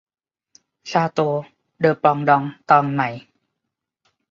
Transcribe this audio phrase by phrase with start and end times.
[0.91, 1.41] ชาโตว์
[1.79, 3.09] เดอปรองดอง ตอนใหม่